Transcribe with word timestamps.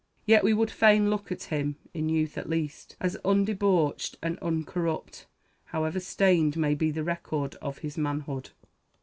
Yet 0.25 0.43
we 0.43 0.51
would 0.51 0.71
fain 0.71 1.11
look 1.11 1.31
at 1.31 1.43
him, 1.43 1.75
in 1.93 2.09
youth 2.09 2.35
at 2.35 2.49
least, 2.49 2.97
as 2.99 3.17
undebauched 3.23 4.15
and 4.23 4.39
uncorrupt, 4.39 5.27
however 5.65 5.99
stained 5.99 6.57
may 6.57 6.73
be 6.73 6.89
the 6.89 7.03
record 7.03 7.53
of 7.61 7.77
his 7.85 7.99
manhood. 7.99 8.49